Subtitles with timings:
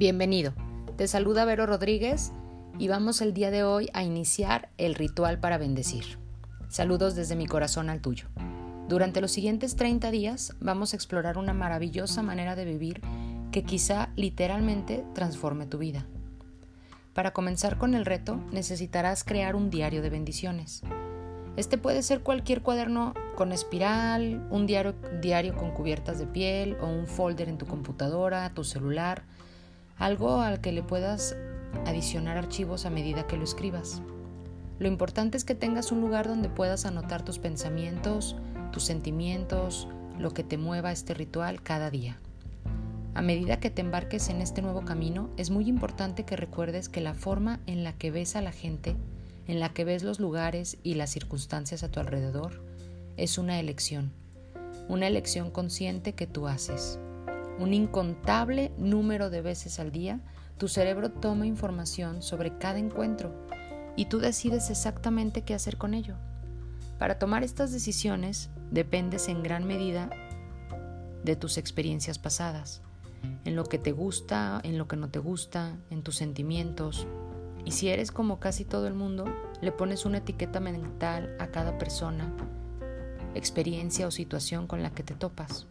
[0.00, 0.54] Bienvenido.
[0.96, 2.32] Te saluda Vero Rodríguez
[2.78, 6.18] y vamos el día de hoy a iniciar el ritual para bendecir.
[6.70, 8.28] Saludos desde mi corazón al tuyo.
[8.88, 13.02] Durante los siguientes 30 días vamos a explorar una maravillosa manera de vivir
[13.52, 16.06] que quizá literalmente transforme tu vida.
[17.12, 20.80] Para comenzar con el reto necesitarás crear un diario de bendiciones.
[21.58, 26.86] Este puede ser cualquier cuaderno con espiral, un diario, diario con cubiertas de piel o
[26.86, 29.24] un folder en tu computadora, tu celular,
[30.00, 31.36] algo al que le puedas
[31.86, 34.02] adicionar archivos a medida que lo escribas.
[34.78, 38.34] Lo importante es que tengas un lugar donde puedas anotar tus pensamientos,
[38.72, 42.18] tus sentimientos, lo que te mueva este ritual cada día.
[43.14, 47.02] A medida que te embarques en este nuevo camino, es muy importante que recuerdes que
[47.02, 48.96] la forma en la que ves a la gente,
[49.48, 52.64] en la que ves los lugares y las circunstancias a tu alrededor,
[53.18, 54.12] es una elección,
[54.88, 56.98] una elección consciente que tú haces
[57.60, 60.20] un incontable número de veces al día,
[60.56, 63.46] tu cerebro toma información sobre cada encuentro
[63.96, 66.16] y tú decides exactamente qué hacer con ello.
[66.98, 70.08] Para tomar estas decisiones dependes en gran medida
[71.22, 72.80] de tus experiencias pasadas,
[73.44, 77.06] en lo que te gusta, en lo que no te gusta, en tus sentimientos.
[77.66, 79.26] Y si eres como casi todo el mundo,
[79.60, 82.32] le pones una etiqueta mental a cada persona,
[83.34, 85.66] experiencia o situación con la que te topas.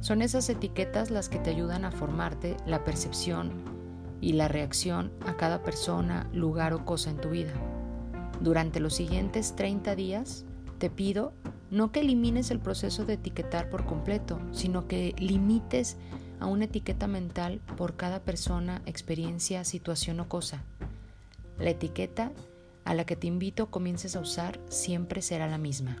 [0.00, 3.50] Son esas etiquetas las que te ayudan a formarte la percepción
[4.20, 7.52] y la reacción a cada persona, lugar o cosa en tu vida.
[8.40, 10.44] Durante los siguientes 30 días
[10.78, 11.32] te pido
[11.70, 15.96] no que elimines el proceso de etiquetar por completo, sino que limites
[16.40, 20.62] a una etiqueta mental por cada persona, experiencia, situación o cosa.
[21.58, 22.32] La etiqueta
[22.84, 25.96] a la que te invito comiences a usar siempre será la misma.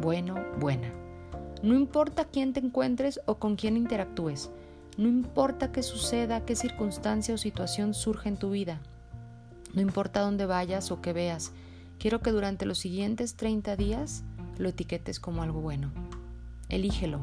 [0.00, 1.07] Bueno, buena.
[1.62, 4.50] No importa quién te encuentres o con quién interactúes.
[4.96, 8.80] No importa qué suceda, qué circunstancia o situación surja en tu vida.
[9.74, 11.52] No importa dónde vayas o qué veas.
[11.98, 14.24] Quiero que durante los siguientes 30 días
[14.56, 15.92] lo etiquetes como algo bueno.
[16.68, 17.20] Elígelo,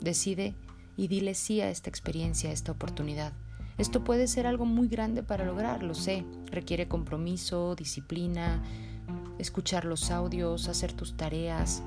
[0.00, 0.54] decide
[0.96, 3.32] y dile sí a esta experiencia, a esta oportunidad.
[3.78, 6.24] Esto puede ser algo muy grande para lograr, lo sé.
[6.50, 8.62] Requiere compromiso, disciplina,
[9.38, 11.82] escuchar los audios, hacer tus tareas.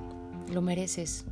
[0.52, 1.26] Lo mereces,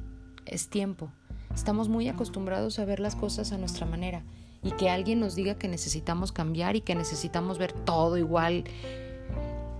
[0.46, 1.12] es tiempo.
[1.54, 4.24] Estamos muy acostumbrados a ver las cosas a nuestra manera
[4.64, 8.64] y que alguien nos diga que necesitamos cambiar y que necesitamos ver todo igual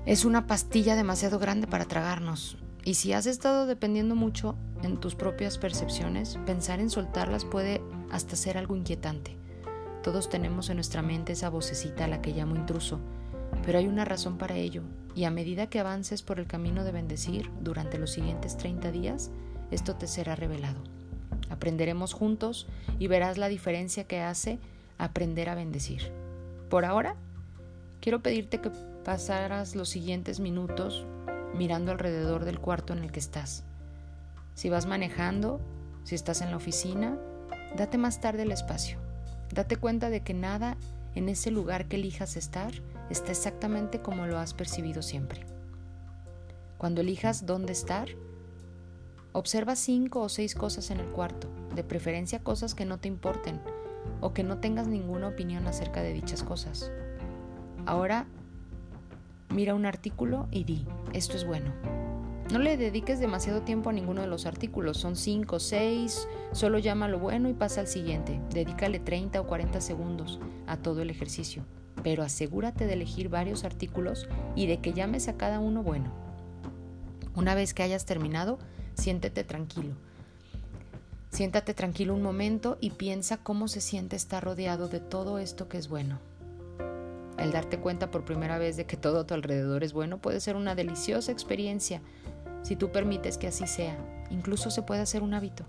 [0.06, 2.58] es una pastilla demasiado grande para tragarnos.
[2.84, 8.36] Y si has estado dependiendo mucho en tus propias percepciones, pensar en soltarlas puede hasta
[8.36, 9.38] ser algo inquietante.
[10.02, 13.00] Todos tenemos en nuestra mente esa vocecita a la que llamo intruso,
[13.64, 14.82] pero hay una razón para ello,
[15.14, 19.30] y a medida que avances por el camino de bendecir durante los siguientes 30 días,
[19.72, 20.82] esto te será revelado.
[21.50, 22.68] Aprenderemos juntos
[23.00, 24.60] y verás la diferencia que hace
[24.98, 26.12] aprender a bendecir.
[26.70, 27.16] Por ahora,
[28.00, 28.72] quiero pedirte que
[29.04, 31.06] pasaras los siguientes minutos
[31.58, 33.64] mirando alrededor del cuarto en el que estás.
[34.54, 35.60] Si vas manejando,
[36.04, 37.18] si estás en la oficina,
[37.76, 38.98] date más tarde el espacio.
[39.54, 40.78] Date cuenta de que nada
[41.16, 42.72] en ese lugar que elijas estar
[43.10, 45.46] está exactamente como lo has percibido siempre.
[46.78, 48.08] Cuando elijas dónde estar,
[49.34, 53.62] Observa cinco o seis cosas en el cuarto, de preferencia cosas que no te importen
[54.20, 56.92] o que no tengas ninguna opinión acerca de dichas cosas.
[57.86, 58.28] Ahora
[59.50, 61.72] mira un artículo y di, esto es bueno.
[62.52, 66.80] No le dediques demasiado tiempo a ninguno de los artículos, son cinco o seis, solo
[66.80, 68.42] llama lo bueno y pasa al siguiente.
[68.50, 71.64] Dedícale 30 o 40 segundos a todo el ejercicio,
[72.04, 74.28] pero asegúrate de elegir varios artículos
[74.58, 76.12] y de que llames a cada uno bueno.
[77.34, 78.60] Una vez que hayas terminado,
[78.96, 79.96] siéntete tranquilo.
[81.30, 85.78] Siéntate tranquilo un momento y piensa cómo se siente estar rodeado de todo esto que
[85.78, 86.20] es bueno.
[87.38, 90.40] El darte cuenta por primera vez de que todo a tu alrededor es bueno puede
[90.42, 92.02] ser una deliciosa experiencia
[92.64, 93.98] si tú permites que así sea.
[94.30, 95.66] Incluso se puede hacer un hábito.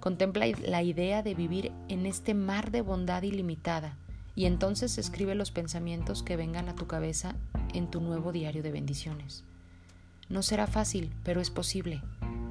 [0.00, 3.96] Contempla la idea de vivir en este mar de bondad ilimitada
[4.34, 7.34] y entonces escribe los pensamientos que vengan a tu cabeza
[7.72, 9.44] en tu nuevo diario de bendiciones.
[10.28, 12.02] No será fácil, pero es posible.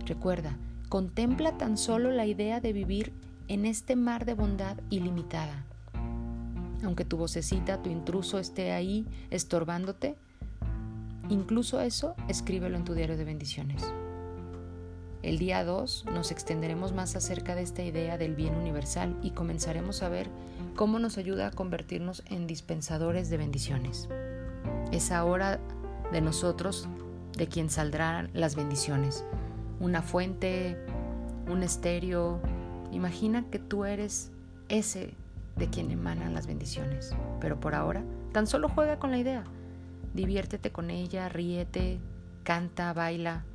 [0.05, 0.57] Recuerda,
[0.89, 3.13] contempla tan solo la idea de vivir
[3.47, 5.65] en este mar de bondad ilimitada.
[6.83, 10.17] Aunque tu vocecita, tu intruso esté ahí estorbándote,
[11.29, 13.93] incluso eso escríbelo en tu diario de bendiciones.
[15.21, 20.03] El día 2 nos extenderemos más acerca de esta idea del bien universal y comenzaremos
[20.03, 20.29] a ver
[20.75, 24.09] cómo nos ayuda a convertirnos en dispensadores de bendiciones.
[24.91, 25.61] Es ahora
[26.11, 26.89] de nosotros
[27.37, 29.23] de quien saldrán las bendiciones
[29.79, 30.77] una fuente,
[31.49, 32.39] un estéreo.
[32.91, 34.31] Imagina que tú eres
[34.69, 35.13] ese
[35.55, 37.15] de quien emanan las bendiciones.
[37.39, 39.43] Pero por ahora, tan solo juega con la idea.
[40.13, 41.99] Diviértete con ella, ríete,
[42.43, 43.45] canta, baila.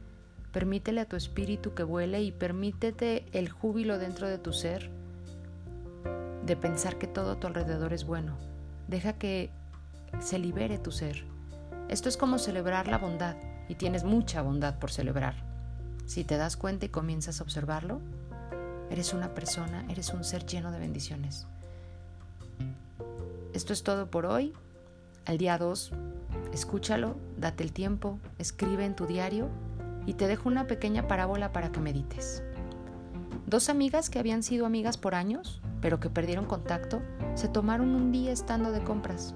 [0.53, 4.91] Permítele a tu espíritu que vuele y permítete el júbilo dentro de tu ser
[6.49, 8.37] de pensar que todo tu alrededor es bueno.
[8.89, 9.51] Deja que
[10.19, 11.25] se libere tu ser.
[11.89, 13.37] Esto es como celebrar la bondad
[13.69, 15.48] y tienes mucha bondad por celebrar.
[16.09, 18.01] Si te das cuenta y comienzas a observarlo,
[18.89, 21.47] eres una persona, eres un ser lleno de bendiciones.
[23.53, 24.55] Esto es todo por hoy.
[25.27, 25.93] Al día 2,
[26.55, 29.51] escúchalo, date el tiempo, escribe en tu diario
[30.07, 32.43] y te dejo una pequeña parábola para que medites.
[33.47, 37.03] Dos amigas que habían sido amigas por años, pero que perdieron contacto,
[37.35, 39.35] se tomaron un día estando de compras.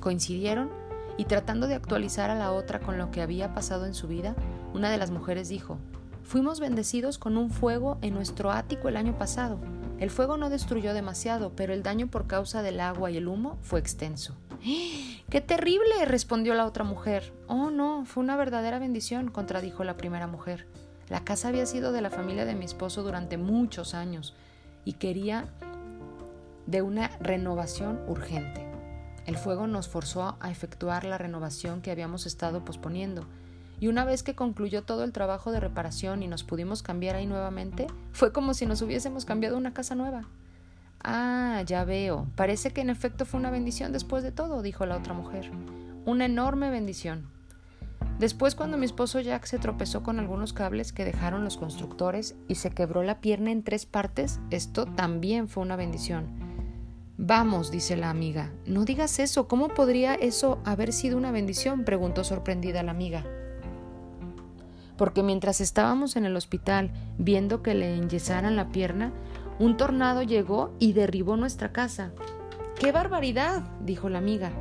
[0.00, 0.70] Coincidieron
[1.16, 4.34] y tratando de actualizar a la otra con lo que había pasado en su vida,
[4.76, 5.78] una de las mujeres dijo,
[6.22, 9.58] Fuimos bendecidos con un fuego en nuestro ático el año pasado.
[10.00, 13.58] El fuego no destruyó demasiado, pero el daño por causa del agua y el humo
[13.62, 14.34] fue extenso.
[15.30, 16.04] ¡Qué terrible!
[16.04, 17.32] respondió la otra mujer.
[17.46, 20.66] Oh, no, fue una verdadera bendición, contradijo la primera mujer.
[21.08, 24.34] La casa había sido de la familia de mi esposo durante muchos años
[24.84, 25.46] y quería
[26.66, 28.66] de una renovación urgente.
[29.26, 33.26] El fuego nos forzó a efectuar la renovación que habíamos estado posponiendo,
[33.80, 37.26] y una vez que concluyó todo el trabajo de reparación y nos pudimos cambiar ahí
[37.26, 40.28] nuevamente, fue como si nos hubiésemos cambiado una casa nueva.
[41.02, 42.26] Ah, ya veo.
[42.36, 45.50] Parece que en efecto fue una bendición después de todo, dijo la otra mujer.
[46.04, 47.28] Una enorme bendición.
[48.18, 52.54] Después, cuando mi esposo Jack se tropezó con algunos cables que dejaron los constructores y
[52.54, 56.26] se quebró la pierna en tres partes, esto también fue una bendición.
[57.18, 61.84] Vamos, dice la amiga, no digas eso, ¿cómo podría eso haber sido una bendición?
[61.84, 63.24] preguntó sorprendida la amiga.
[64.96, 69.12] Porque mientras estábamos en el hospital viendo que le enyesaran la pierna,
[69.58, 72.12] un tornado llegó y derribó nuestra casa.
[72.78, 73.64] ¡Qué barbaridad!
[73.80, 74.52] dijo la amiga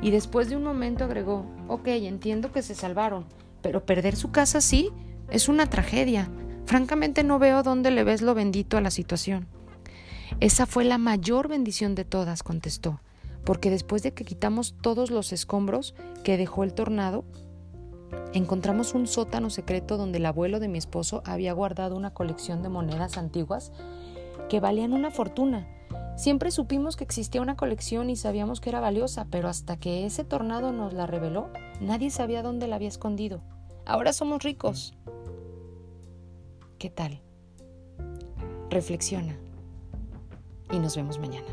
[0.00, 3.26] y después de un momento agregó, ok, entiendo que se salvaron,
[3.62, 4.90] pero perder su casa sí
[5.30, 6.30] es una tragedia.
[6.66, 9.46] Francamente no veo dónde le ves lo bendito a la situación.
[10.40, 13.00] Esa fue la mayor bendición de todas, contestó,
[13.44, 15.94] porque después de que quitamos todos los escombros
[16.24, 17.24] que dejó el tornado,
[18.32, 22.68] encontramos un sótano secreto donde el abuelo de mi esposo había guardado una colección de
[22.68, 23.72] monedas antiguas
[24.48, 25.66] que valían una fortuna
[26.16, 30.24] Siempre supimos que existía una colección y sabíamos que era valiosa, pero hasta que ese
[30.24, 31.50] tornado nos la reveló,
[31.80, 33.42] nadie sabía dónde la había escondido.
[33.84, 34.94] Ahora somos ricos.
[36.78, 37.20] ¿Qué tal?
[38.70, 39.36] Reflexiona
[40.72, 41.46] y nos vemos mañana.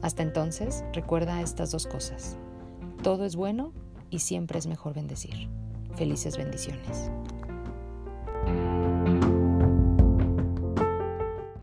[0.00, 2.38] Hasta entonces, recuerda estas dos cosas.
[3.02, 3.72] Todo es bueno
[4.10, 5.48] y siempre es mejor bendecir.
[5.96, 7.10] Felices bendiciones.